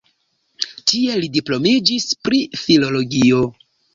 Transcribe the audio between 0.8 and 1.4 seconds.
Tie li